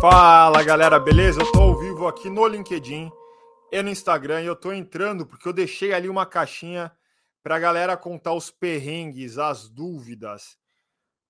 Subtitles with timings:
[0.00, 1.40] Fala galera, beleza?
[1.40, 3.10] Eu tô ao vivo aqui no LinkedIn
[3.72, 6.92] e no Instagram e eu tô entrando porque eu deixei ali uma caixinha
[7.42, 10.56] pra galera contar os perrengues, as dúvidas,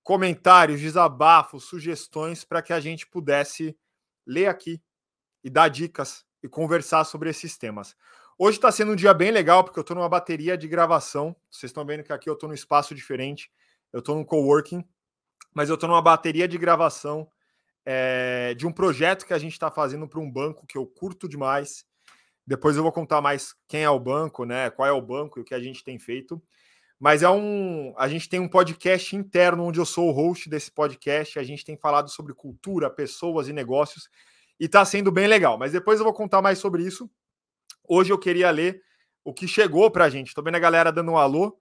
[0.03, 3.75] comentários, desabafos, sugestões para que a gente pudesse
[4.23, 4.79] ler aqui
[5.43, 7.95] e dar dicas e conversar sobre esses temas.
[8.37, 11.35] Hoje está sendo um dia bem legal porque eu estou numa bateria de gravação.
[11.49, 13.49] Vocês estão vendo que aqui eu estou num espaço diferente.
[13.91, 14.87] Eu estou num coworking,
[15.55, 17.27] mas eu estou numa bateria de gravação
[17.85, 21.27] é, de um projeto que a gente está fazendo para um banco que eu curto
[21.27, 21.85] demais.
[22.45, 24.69] Depois eu vou contar mais quem é o banco, né?
[24.69, 26.41] Qual é o banco e o que a gente tem feito.
[26.99, 27.93] Mas é um.
[27.97, 31.39] A gente tem um podcast interno onde eu sou o host desse podcast.
[31.39, 34.09] A gente tem falado sobre cultura, pessoas e negócios.
[34.59, 35.57] E está sendo bem legal.
[35.57, 37.09] Mas depois eu vou contar mais sobre isso.
[37.87, 38.81] Hoje eu queria ler
[39.23, 40.27] o que chegou para a gente.
[40.27, 41.57] Estou vendo a galera dando um alô.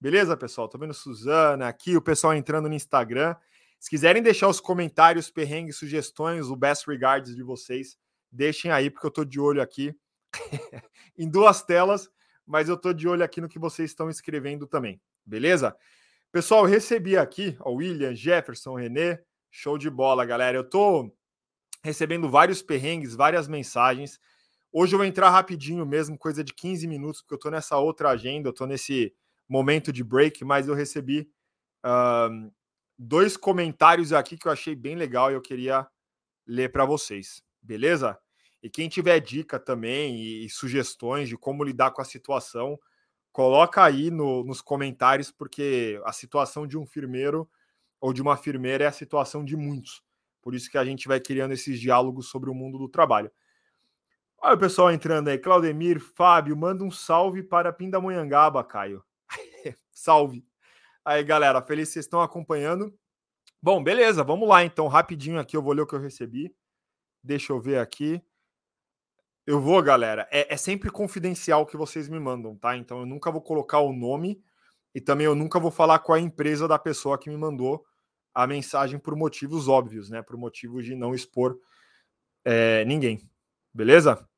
[0.00, 0.64] Beleza, pessoal?
[0.64, 3.36] Estou vendo Suzana aqui, o pessoal entrando no Instagram.
[3.80, 7.96] Se quiserem deixar os comentários, perrengues, sugestões, o best regards de vocês,
[8.30, 9.96] deixem aí, porque eu estou de olho aqui
[11.16, 12.10] em duas telas,
[12.46, 15.74] mas eu estou de olho aqui no que vocês estão escrevendo também, beleza?
[16.30, 19.18] Pessoal, recebi aqui o William, Jefferson, Renê,
[19.50, 20.58] show de bola, galera.
[20.58, 21.16] Eu estou
[21.82, 24.20] recebendo vários perrengues, várias mensagens.
[24.70, 28.10] Hoje eu vou entrar rapidinho mesmo, coisa de 15 minutos, porque eu estou nessa outra
[28.10, 29.12] agenda, eu estou nesse
[29.48, 31.28] momento de break, mas eu recebi
[31.84, 32.52] uh,
[33.02, 35.88] dois comentários aqui que eu achei bem legal e eu queria
[36.46, 38.18] ler para vocês, beleza?
[38.62, 42.78] E quem tiver dica também e, e, sugestões de como lidar com a situação,
[43.32, 47.48] coloca aí no, nos comentários, porque a situação de um firmeiro
[47.98, 50.02] ou de uma firmeira é a situação de muitos.
[50.42, 53.32] Por isso que a gente vai criando esses diálogos sobre o mundo do trabalho.
[54.42, 55.38] Olha o pessoal entrando aí.
[55.38, 59.02] Claudemir, Fábio, manda um salve para Pindamonhangaba, Caio.
[59.90, 60.49] salve.
[61.10, 62.96] Aí, galera, feliz que vocês estão acompanhando.
[63.60, 66.54] Bom, beleza, vamos lá então, rapidinho aqui, eu vou ler o que eu recebi.
[67.20, 68.22] Deixa eu ver aqui.
[69.44, 70.28] Eu vou, galera.
[70.30, 72.76] É, é, sempre confidencial que vocês me mandam, tá?
[72.76, 74.40] Então eu nunca vou colocar o nome
[74.94, 77.84] e também eu nunca vou falar com a empresa da pessoa que me mandou
[78.32, 80.22] a mensagem por motivos óbvios, né?
[80.22, 81.58] Por motivos de não expor
[82.44, 83.28] é, ninguém.
[83.74, 84.28] Beleza?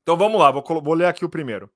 [0.00, 1.70] Então vamos lá, vou, vou ler aqui o primeiro.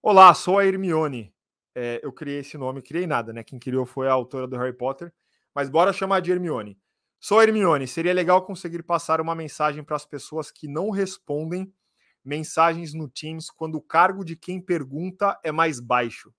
[0.00, 1.35] Olá, sou a Hermione
[1.78, 3.44] é, eu criei esse nome, criei nada, né?
[3.44, 5.12] Quem criou foi a autora do Harry Potter,
[5.54, 6.78] mas bora chamar de Hermione.
[7.20, 11.70] Sou Hermione, seria legal conseguir passar uma mensagem para as pessoas que não respondem
[12.24, 16.32] mensagens no Teams quando o cargo de quem pergunta é mais baixo.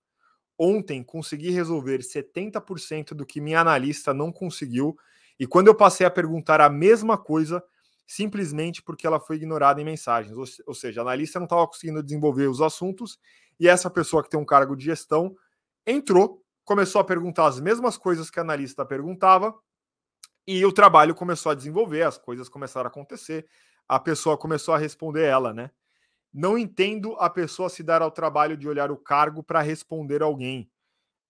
[0.58, 4.98] Ontem consegui resolver 70% do que minha analista não conseguiu,
[5.38, 7.62] e quando eu passei a perguntar a mesma coisa,
[8.08, 10.34] simplesmente porque ela foi ignorada em mensagens.
[10.66, 13.18] Ou, seja, a analista não estava conseguindo desenvolver os assuntos
[13.60, 15.36] e essa pessoa que tem um cargo de gestão
[15.86, 19.54] entrou, começou a perguntar as mesmas coisas que a analista perguntava,
[20.46, 23.46] e o trabalho começou a desenvolver, as coisas começaram a acontecer,
[23.86, 25.70] a pessoa começou a responder ela, né?
[26.32, 30.70] Não entendo a pessoa se dar ao trabalho de olhar o cargo para responder alguém.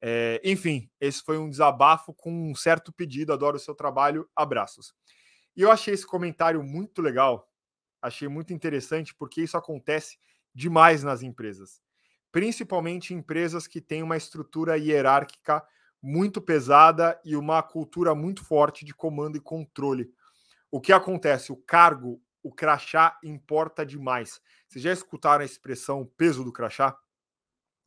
[0.00, 3.33] É, enfim, esse foi um desabafo com um certo pedido.
[3.33, 4.28] Adoro o seu trabalho.
[4.37, 4.95] Abraços.
[5.58, 7.52] E eu achei esse comentário muito legal,
[8.00, 10.16] achei muito interessante, porque isso acontece
[10.54, 11.82] demais nas empresas
[12.30, 15.64] principalmente empresas que têm uma estrutura hierárquica
[16.00, 20.12] muito pesada e uma cultura muito forte de comando e controle.
[20.70, 21.50] O que acontece?
[21.50, 24.41] O cargo, o crachá importa demais.
[24.68, 26.97] Vocês já escutaram a expressão peso do crachá?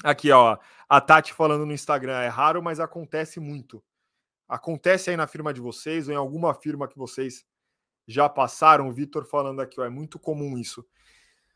[0.03, 0.57] Aqui, ó,
[0.89, 3.83] a Tati falando no Instagram, é raro, mas acontece muito.
[4.49, 7.45] Acontece aí na firma de vocês ou em alguma firma que vocês
[8.07, 10.85] já passaram, o Vitor falando aqui, ó, é muito comum isso.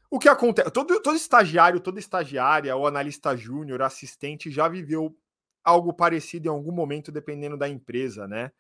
[0.10, 0.72] O que acontece?
[0.72, 5.18] Todo, todo estagiário, toda estagiária, ou analista júnior, assistente, já viveu
[5.64, 8.52] algo parecido em algum momento, dependendo da empresa, né?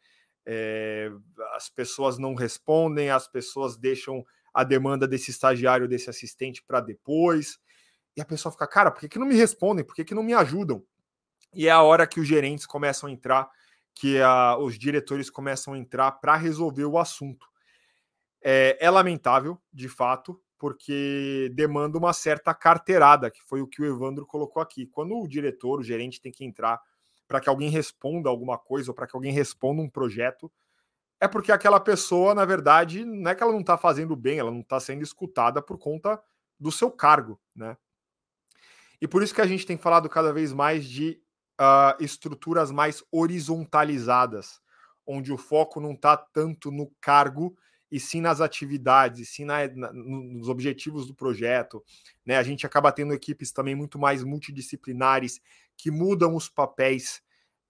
[0.45, 1.12] É,
[1.53, 7.59] as pessoas não respondem, as pessoas deixam a demanda desse estagiário, desse assistente para depois,
[8.16, 9.84] e a pessoa fica, cara, por que, que não me respondem?
[9.84, 10.84] Por que, que não me ajudam?
[11.53, 13.50] E é a hora que os gerentes começam a entrar,
[13.94, 17.45] que a, os diretores começam a entrar para resolver o assunto.
[18.47, 23.86] É, é lamentável, de fato, porque demanda uma certa carteirada, que foi o que o
[23.86, 24.86] Evandro colocou aqui.
[24.86, 26.80] Quando o diretor, o gerente tem que entrar
[27.27, 30.51] para que alguém responda alguma coisa ou para que alguém responda um projeto,
[31.19, 34.51] é porque aquela pessoa, na verdade, não é que ela não está fazendo bem, ela
[34.51, 36.21] não está sendo escutada por conta
[36.59, 37.75] do seu cargo, né?
[39.01, 41.19] E por isso que a gente tem falado cada vez mais de
[41.59, 44.62] uh, estruturas mais horizontalizadas,
[45.06, 47.57] onde o foco não está tanto no cargo
[47.91, 51.83] e sim nas atividades, e sim na, na, nos objetivos do projeto.
[52.25, 52.37] Né?
[52.37, 55.39] A gente acaba tendo equipes também muito mais multidisciplinares
[55.77, 57.21] que mudam os papéis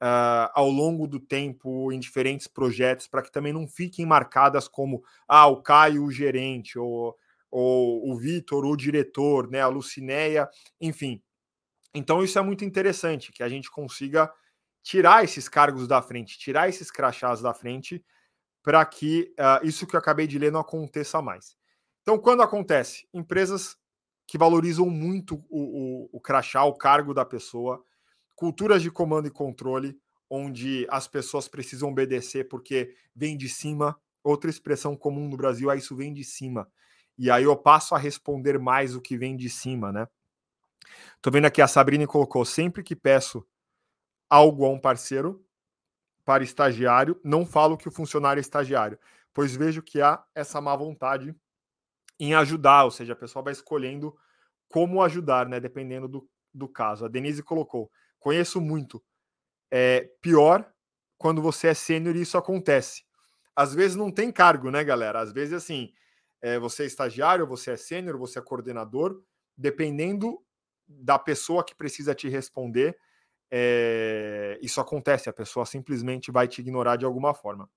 [0.01, 5.03] uh, ao longo do tempo em diferentes projetos, para que também não fiquem marcadas como
[5.27, 7.15] ah, o Caio, o gerente, ou,
[7.51, 11.21] ou o Vitor, o diretor, né, a Lucinéia, enfim.
[11.93, 14.31] Então isso é muito interessante, que a gente consiga
[14.83, 18.03] tirar esses cargos da frente, tirar esses crachás da frente,
[18.65, 21.55] para que uh, isso que eu acabei de ler não aconteça mais.
[22.01, 23.07] Então, quando acontece?
[23.13, 23.77] Empresas
[24.27, 27.85] que valorizam muito o, o, o crachá, o cargo da pessoa,
[28.35, 29.95] culturas de comando e controle,
[30.27, 33.95] onde as pessoas precisam obedecer porque vem de cima.
[34.23, 36.67] Outra expressão comum no Brasil é isso vem de cima.
[37.15, 40.07] E aí eu passo a responder mais o que vem de cima, né?
[41.21, 43.45] Tô vendo aqui a Sabrina colocou: sempre que peço
[44.27, 45.44] algo a um parceiro
[46.25, 48.99] para estagiário, não falo que o funcionário é estagiário,
[49.33, 51.35] pois vejo que há essa má vontade
[52.19, 54.15] em ajudar, ou seja, a pessoa vai escolhendo
[54.67, 55.59] como ajudar, né?
[55.59, 57.05] Dependendo do, do caso.
[57.05, 59.03] A Denise colocou: conheço muito.
[59.71, 60.69] É pior
[61.17, 63.03] quando você é sênior e isso acontece.
[63.55, 65.19] Às vezes não tem cargo, né, galera?
[65.19, 65.93] Às vezes, assim,
[66.41, 69.21] é, você é estagiário, você é sênior, você é coordenador,
[69.57, 70.41] dependendo
[70.87, 72.97] da pessoa que precisa te responder,
[73.51, 77.69] é, isso acontece, a pessoa simplesmente vai te ignorar de alguma forma.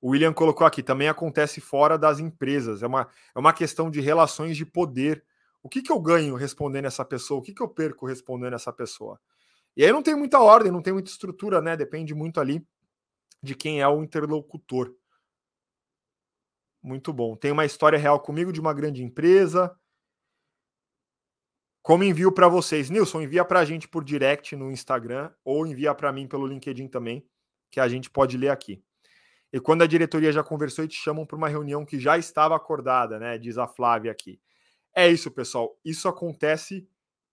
[0.00, 4.00] O William colocou aqui, também acontece fora das empresas, é uma, é uma questão de
[4.00, 5.24] relações de poder.
[5.62, 7.40] O que, que eu ganho respondendo essa pessoa?
[7.40, 9.20] O que, que eu perco respondendo essa pessoa?
[9.76, 11.76] E aí não tem muita ordem, não tem muita estrutura, né?
[11.76, 12.66] Depende muito ali
[13.42, 14.94] de quem é o interlocutor.
[16.82, 17.36] Muito bom.
[17.36, 19.76] Tem uma história real comigo de uma grande empresa.
[21.88, 22.90] Como envio para vocês?
[22.90, 26.86] Nilson, envia para a gente por direct no Instagram ou envia para mim pelo LinkedIn
[26.86, 27.26] também,
[27.70, 28.84] que a gente pode ler aqui.
[29.50, 32.54] E quando a diretoria já conversou e te chamam para uma reunião que já estava
[32.54, 33.38] acordada, né?
[33.38, 34.38] Diz a Flávia aqui.
[34.94, 35.80] É isso, pessoal.
[35.82, 36.86] Isso acontece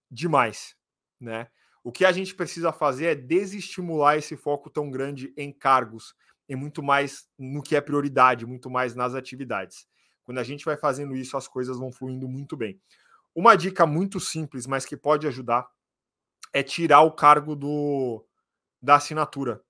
[0.10, 0.74] demais,
[1.20, 1.50] né?
[1.84, 6.16] O que a gente precisa fazer é desestimular esse foco tão grande em cargos
[6.48, 9.86] e muito mais no que é prioridade, muito mais nas atividades.
[10.24, 12.80] Quando a gente vai fazendo isso, as coisas vão fluindo muito bem.
[13.36, 15.68] Uma dica muito simples, mas que pode ajudar,
[16.54, 18.26] é tirar o cargo do
[18.82, 19.62] da assinatura.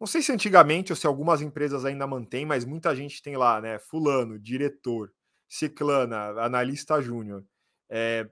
[0.00, 3.60] Não sei se antigamente ou se algumas empresas ainda mantêm, mas muita gente tem lá,
[3.60, 3.78] né?
[3.78, 5.12] Fulano, diretor,
[5.48, 7.44] ciclana, analista júnior.
[7.90, 8.28] É,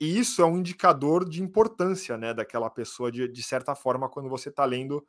[0.00, 4.28] e isso é um indicador de importância né, daquela pessoa, de, de certa forma, quando
[4.28, 5.06] você está lendo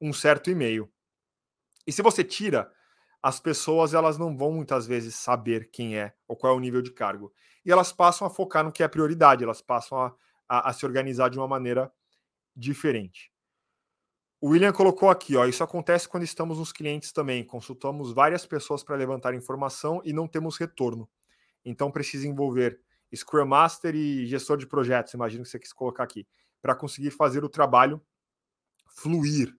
[0.00, 0.90] um certo e-mail.
[1.86, 2.70] E se você tira,
[3.26, 6.80] as pessoas elas não vão muitas vezes saber quem é ou qual é o nível
[6.80, 7.32] de cargo.
[7.64, 10.14] E elas passam a focar no que é prioridade, elas passam a,
[10.48, 11.92] a, a se organizar de uma maneira
[12.54, 13.32] diferente.
[14.40, 17.42] O William colocou aqui, ó, isso acontece quando estamos nos clientes também.
[17.44, 21.10] Consultamos várias pessoas para levantar informação e não temos retorno.
[21.64, 22.80] Então precisa envolver
[23.12, 26.28] Scrum Master e gestor de projetos, imagino que você quis colocar aqui,
[26.62, 28.00] para conseguir fazer o trabalho
[28.88, 29.52] fluir.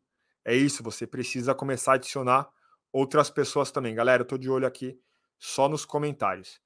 [0.45, 2.49] É isso, você precisa começar a adicionar
[2.91, 3.95] outras pessoas também.
[3.95, 4.99] Galera, eu estou de olho aqui
[5.39, 6.59] só nos comentários.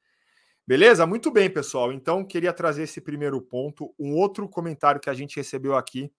[0.67, 1.05] Beleza?
[1.05, 1.91] Muito bem, pessoal.
[1.91, 3.93] Então, queria trazer esse primeiro ponto.
[3.99, 6.11] Um outro comentário que a gente recebeu aqui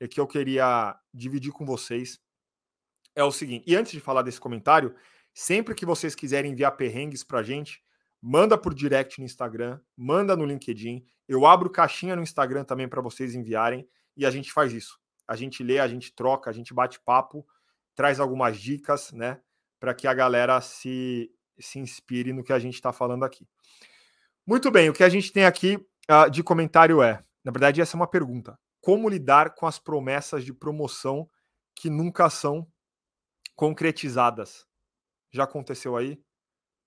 [0.00, 2.20] e que eu queria dividir com vocês
[3.14, 3.64] é o seguinte.
[3.66, 4.94] E antes de falar desse comentário,
[5.34, 7.82] sempre que vocês quiserem enviar perrengues para a gente,
[8.22, 11.04] manda por direct no Instagram, manda no LinkedIn.
[11.26, 14.98] Eu abro caixinha no Instagram também para vocês enviarem e a gente faz isso.
[15.26, 17.46] A gente lê, a gente troca, a gente bate papo,
[17.94, 19.40] traz algumas dicas, né,
[19.78, 23.46] para que a galera se, se inspire no que a gente está falando aqui.
[24.46, 25.76] Muito bem, o que a gente tem aqui
[26.10, 30.44] uh, de comentário é, na verdade, essa é uma pergunta como lidar com as promessas
[30.44, 31.28] de promoção
[31.74, 32.66] que nunca são
[33.54, 34.64] concretizadas.
[35.32, 36.18] Já aconteceu aí?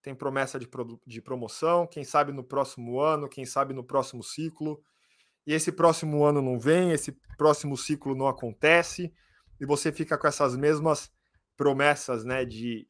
[0.01, 0.67] Tem promessa de,
[1.05, 4.81] de promoção, quem sabe no próximo ano, quem sabe no próximo ciclo.
[5.45, 9.13] E esse próximo ano não vem, esse próximo ciclo não acontece,
[9.59, 11.11] e você fica com essas mesmas
[11.55, 12.87] promessas né, de,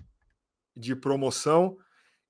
[0.76, 1.78] de promoção,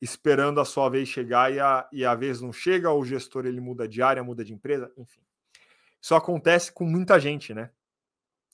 [0.02, 3.46] esperando a sua vez chegar e a, e a vez não chega, ou o gestor
[3.46, 5.22] ele muda de área, muda de empresa, enfim.
[6.02, 7.70] Isso acontece com muita gente, né?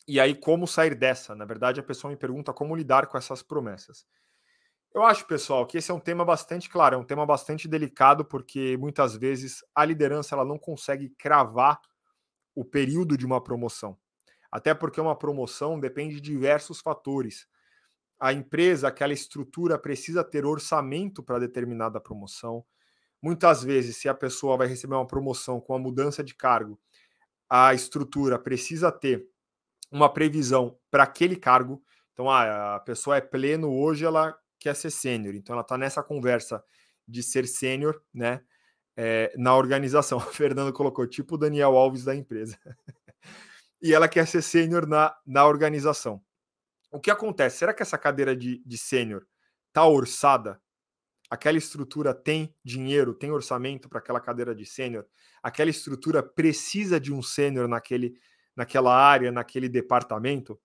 [0.07, 1.35] E aí, como sair dessa?
[1.35, 4.05] Na verdade, a pessoa me pergunta como lidar com essas promessas.
[4.93, 8.25] Eu acho, pessoal, que esse é um tema bastante claro, é um tema bastante delicado,
[8.25, 11.79] porque muitas vezes a liderança ela não consegue cravar
[12.55, 13.97] o período de uma promoção.
[14.51, 17.47] Até porque uma promoção depende de diversos fatores.
[18.19, 22.65] A empresa, aquela estrutura, precisa ter orçamento para determinada promoção.
[23.21, 26.79] Muitas vezes, se a pessoa vai receber uma promoção com a mudança de cargo,
[27.49, 29.25] a estrutura precisa ter
[29.91, 31.81] uma previsão para aquele cargo.
[32.13, 35.35] Então, ah, a pessoa é pleno hoje, ela quer ser sênior.
[35.35, 36.63] Então, ela está nessa conversa
[37.07, 38.41] de ser sênior, né?
[38.95, 40.17] É, na organização.
[40.27, 42.57] O Fernando colocou tipo o Daniel Alves da empresa.
[43.81, 46.21] e ela quer ser sênior na, na organização.
[46.97, 47.59] O que acontece?
[47.59, 49.23] Será que essa cadeira de, de sênior
[49.67, 50.59] está orçada?
[51.29, 55.05] Aquela estrutura tem dinheiro, tem orçamento para aquela cadeira de sênior?
[55.43, 58.17] Aquela estrutura precisa de um sênior naquele,
[58.55, 60.59] naquela área, naquele departamento?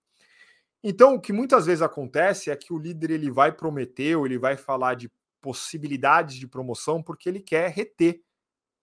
[0.82, 4.38] Então, o que muitas vezes acontece é que o líder ele vai prometer ou ele
[4.38, 8.22] vai falar de possibilidades de promoção porque ele quer reter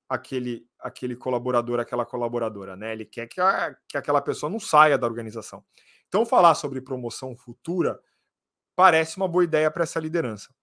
[0.08, 2.94] aquele, aquele colaborador, aquela colaboradora, né?
[2.94, 5.66] Ele quer que, a, que aquela pessoa não saia da organização.
[6.10, 8.00] Então, falar sobre promoção futura
[8.76, 10.54] parece uma boa ideia para essa liderança.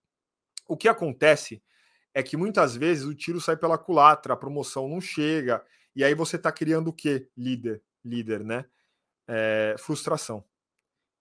[0.69, 1.63] O que acontece
[2.13, 6.15] é que muitas vezes o tiro sai pela culatra, a promoção não chega, e aí
[6.15, 7.29] você está criando o quê?
[7.37, 8.65] Líder, líder, né?
[9.29, 10.45] É, frustração.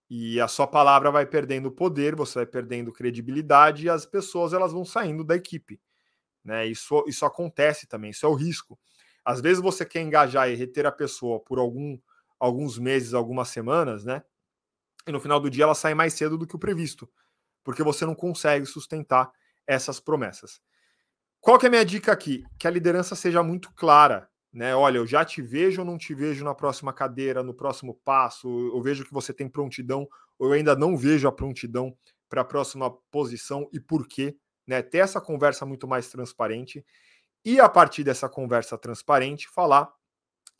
[0.10, 4.72] E a sua palavra vai perdendo poder, você vai perdendo credibilidade e as pessoas elas
[4.72, 5.82] vão saindo da equipe.
[6.44, 6.68] Né?
[6.68, 8.80] Isso, isso acontece também, isso é o risco.
[9.24, 11.98] Às vezes você quer engajar e reter a pessoa por algum,
[12.46, 14.24] alguns meses, algumas semanas, né?
[15.08, 17.10] E no final do dia ela sai mais cedo do que o previsto,
[17.64, 19.32] porque você não consegue sustentar
[19.68, 20.60] essas promessas.
[21.40, 22.44] Qual que é a minha dica aqui?
[22.58, 24.76] Que a liderança seja muito clara, né?
[24.76, 28.48] Olha, eu já te vejo ou não te vejo na próxima cadeira, no próximo passo,
[28.48, 30.08] eu vejo que você tem prontidão,
[30.40, 31.96] ou eu ainda não vejo a prontidão
[32.28, 34.38] para a próxima posição e por quê
[34.68, 34.82] né?
[34.82, 36.86] Ter essa conversa muito mais transparente
[37.44, 39.92] e a partir dessa conversa transparente falar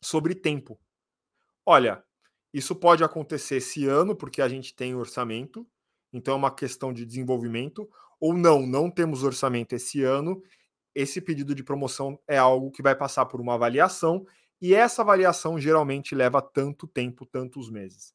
[0.00, 0.78] sobre tempo.
[1.66, 2.04] Olha,
[2.54, 5.66] isso pode acontecer esse ano porque a gente tem orçamento,
[6.12, 10.40] então é uma questão de desenvolvimento, ou não, não temos orçamento esse ano.
[10.94, 14.24] Esse pedido de promoção é algo que vai passar por uma avaliação
[14.62, 18.14] e essa avaliação geralmente leva tanto tempo, tantos meses.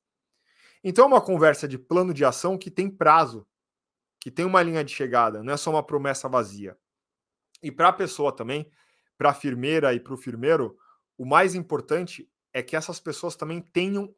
[0.84, 3.46] Então é uma conversa de plano de ação que tem prazo
[4.22, 6.78] que tem uma linha de chegada, não é só uma promessa vazia.
[7.62, 8.72] E para a pessoa também,
[9.18, 10.78] para a firmeira e para o firmeiro,
[11.18, 14.14] o mais importante é que essas pessoas também tenham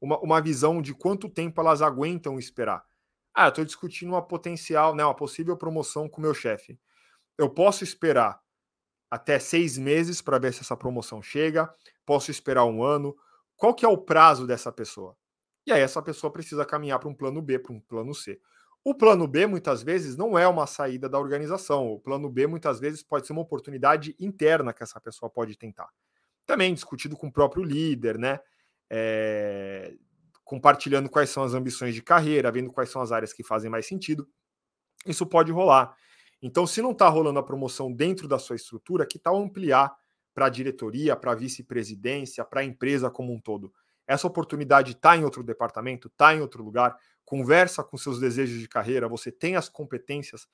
[0.00, 2.84] uma, uma visão de quanto tempo elas aguentam esperar.
[3.34, 6.78] Ah, eu estou discutindo uma potencial, né, uma possível promoção com o meu chefe.
[7.38, 8.40] Eu posso esperar
[9.10, 11.72] até seis meses para ver se essa promoção chega,
[12.04, 13.16] posso esperar um ano.
[13.56, 15.16] Qual que é o prazo dessa pessoa?
[15.66, 18.40] E aí essa pessoa precisa caminhar para um plano B, para um plano C.
[18.84, 21.92] O plano B, muitas vezes, não é uma saída da organização.
[21.92, 25.88] O plano B, muitas vezes, pode ser uma oportunidade interna que essa pessoa pode tentar.
[26.46, 28.40] Também discutido com o próprio líder, né?
[28.88, 29.94] É...
[30.44, 33.86] Compartilhando quais são as ambições de carreira, vendo quais são as áreas que fazem mais
[33.86, 34.28] sentido.
[35.04, 35.94] Isso pode rolar.
[36.40, 39.94] Então, se não está rolando a promoção dentro da sua estrutura, que tal ampliar
[40.32, 43.72] para a diretoria, para a vice-presidência, para a empresa como um todo?
[44.06, 48.68] Essa oportunidade está em outro departamento, está em outro lugar, conversa com seus desejos de
[48.68, 50.46] carreira, você tem as competências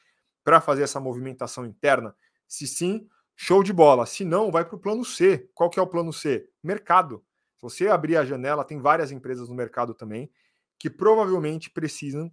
[0.43, 2.17] para fazer essa movimentação interna?
[2.49, 3.07] Se sim,
[3.37, 4.07] show de bola.
[4.07, 5.51] Se não, vai para o plano C.
[5.55, 6.49] Qual que é o plano C?
[6.63, 7.25] Mercado.
[7.57, 10.31] Se você abrir a janela, tem várias empresas no mercado também
[10.79, 12.33] que provavelmente precisam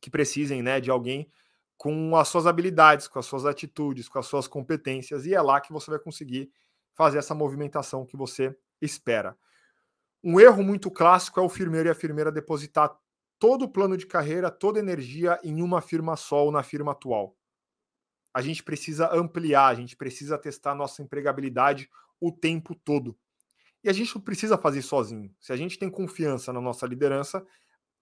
[0.00, 1.30] que precisem, né, de alguém
[1.76, 5.60] com as suas habilidades, com as suas atitudes, com as suas competências e é lá
[5.60, 6.50] que você vai conseguir
[6.94, 9.36] fazer essa movimentação que você espera.
[10.22, 12.94] Um erro muito clássico é o firmeiro e a firmeira depositar
[13.38, 17.36] todo o plano de carreira, toda energia em uma firma só ou na firma atual.
[18.32, 23.18] A gente precisa ampliar, a gente precisa testar nossa empregabilidade o tempo todo.
[23.82, 25.34] E a gente precisa fazer sozinho.
[25.40, 27.44] Se a gente tem confiança na nossa liderança,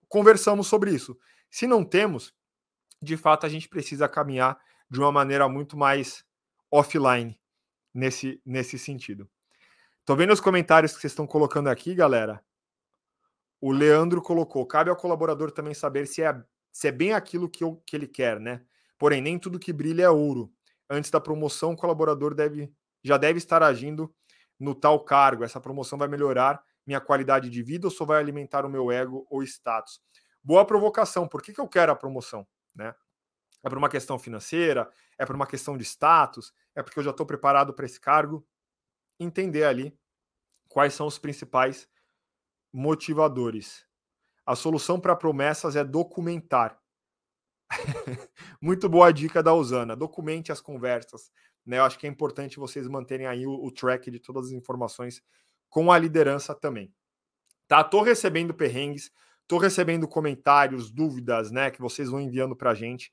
[0.09, 1.19] conversamos sobre isso.
[1.51, 2.35] Se não temos,
[3.01, 4.59] de fato a gente precisa caminhar
[4.91, 6.25] de uma maneira muito mais
[6.71, 7.39] offline
[7.95, 9.29] nesse, nesse sentido.
[10.05, 12.43] Tô vendo os comentários que vocês estão colocando aqui, galera.
[13.61, 16.43] O Leandro colocou: cabe ao colaborador também saber se é,
[16.73, 18.65] se é bem aquilo que, eu, que ele quer, né?
[18.99, 20.53] Porém, nem tudo que brilha é ouro.
[20.91, 24.13] Antes da promoção, o colaborador deve, já deve estar agindo
[24.59, 25.45] no tal cargo.
[25.45, 29.27] Essa promoção vai melhorar minha qualidade de vida ou só vai alimentar o meu ego
[29.31, 30.01] ou status?
[30.43, 31.29] Boa provocação.
[31.29, 32.47] Por que, que eu quero a promoção?
[32.75, 32.95] Né?
[33.63, 34.91] É por uma questão financeira?
[35.19, 36.53] É por uma questão de status?
[36.75, 38.47] É porque eu já estou preparado para esse cargo?
[39.21, 39.97] Entender ali
[40.69, 41.89] quais são os principais
[42.73, 43.87] motivadores.
[44.47, 46.81] A solução para promessas é documentar.
[48.61, 49.95] Muito boa dica da Usana.
[49.95, 51.31] Documente as conversas.
[51.65, 51.79] Né?
[51.79, 55.23] Eu acho que é importante vocês manterem aí o, o track de todas as informações
[55.69, 56.93] com a liderança também.
[57.69, 57.85] Tá?
[57.85, 59.11] Tô recebendo perrengues,
[59.47, 63.13] tô recebendo comentários, dúvidas, né, que vocês vão enviando para a gente.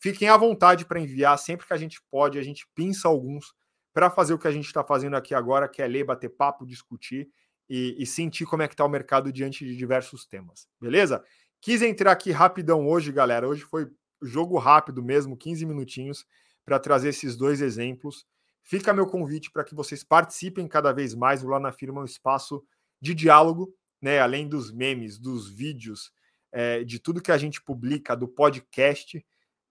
[0.00, 3.54] Fiquem à vontade para enviar sempre que a gente pode, a gente pinça alguns
[3.92, 6.66] para fazer o que a gente está fazendo aqui agora, que é ler, bater papo,
[6.66, 7.28] discutir
[7.68, 11.24] e, e sentir como é que está o mercado diante de diversos temas, beleza?
[11.60, 13.48] Quis entrar aqui rapidão hoje, galera.
[13.48, 13.88] Hoje foi
[14.22, 16.26] jogo rápido mesmo, 15 minutinhos,
[16.64, 18.26] para trazer esses dois exemplos.
[18.62, 21.44] fica meu convite para que vocês participem cada vez mais.
[21.44, 22.64] O Lá na Firma é um espaço
[23.00, 24.20] de diálogo, né?
[24.20, 26.10] Além dos memes, dos vídeos,
[26.50, 29.24] é, de tudo que a gente publica, do podcast.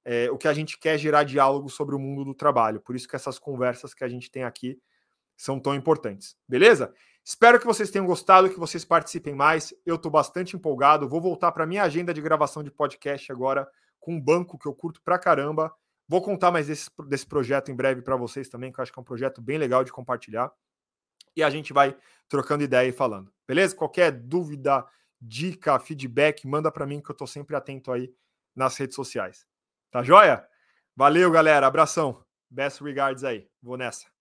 [0.06, 2.82] É, o que a gente quer é gerar diálogo sobre o mundo do trabalho.
[2.82, 4.80] Por isso que essas conversas que a gente tem aqui
[5.36, 6.38] são tão importantes.
[6.48, 6.94] Beleza?
[7.26, 9.74] Espero que vocês tenham gostado, que vocês participem mais.
[9.86, 11.08] Eu estou bastante empolgado.
[11.08, 13.68] Vou voltar para minha agenda de gravação de podcast agora
[14.04, 15.74] com um banco que eu curto pra caramba.
[16.10, 19.00] Vou contar mais desse, desse projeto em breve para vocês também, que eu acho que
[19.00, 20.52] é um projeto bem legal de compartilhar.
[21.36, 23.32] E a gente vai trocando ideia e falando.
[23.48, 23.74] Beleza?
[23.74, 24.86] Qualquer dúvida,
[25.22, 28.14] dica, feedback, manda para mim que eu estou sempre atento aí
[28.54, 29.48] nas redes sociais.
[29.90, 30.46] Tá joia?
[30.96, 31.66] Valeu, galera.
[31.66, 32.24] Abração.
[32.50, 33.48] Best regards aí.
[33.62, 34.13] Vou nessa.